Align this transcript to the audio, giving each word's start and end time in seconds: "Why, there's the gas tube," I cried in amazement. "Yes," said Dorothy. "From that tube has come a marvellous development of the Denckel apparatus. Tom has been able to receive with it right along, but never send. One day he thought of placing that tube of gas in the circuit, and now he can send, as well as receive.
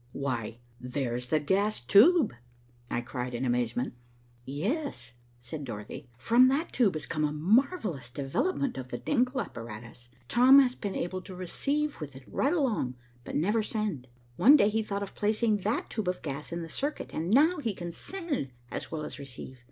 "Why, 0.13 0.57
there's 0.79 1.27
the 1.27 1.39
gas 1.39 1.79
tube," 1.79 2.33
I 2.89 3.01
cried 3.01 3.35
in 3.35 3.45
amazement. 3.45 3.93
"Yes," 4.45 5.13
said 5.39 5.63
Dorothy. 5.63 6.09
"From 6.17 6.47
that 6.47 6.73
tube 6.73 6.95
has 6.95 7.05
come 7.05 7.23
a 7.23 7.31
marvellous 7.31 8.09
development 8.09 8.79
of 8.79 8.87
the 8.89 8.97
Denckel 8.97 9.39
apparatus. 9.39 10.09
Tom 10.27 10.57
has 10.57 10.73
been 10.73 10.95
able 10.95 11.21
to 11.21 11.35
receive 11.35 12.01
with 12.01 12.15
it 12.15 12.23
right 12.25 12.51
along, 12.51 12.95
but 13.23 13.35
never 13.35 13.61
send. 13.61 14.07
One 14.37 14.57
day 14.57 14.69
he 14.69 14.81
thought 14.81 15.03
of 15.03 15.13
placing 15.13 15.57
that 15.57 15.91
tube 15.91 16.07
of 16.07 16.23
gas 16.23 16.51
in 16.51 16.63
the 16.63 16.67
circuit, 16.67 17.13
and 17.13 17.29
now 17.29 17.57
he 17.59 17.75
can 17.75 17.91
send, 17.91 18.49
as 18.71 18.91
well 18.91 19.03
as 19.05 19.19
receive. 19.19 19.59